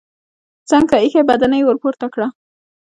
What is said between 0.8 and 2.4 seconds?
ته ايښی بدنۍ يې ورپورته کړه.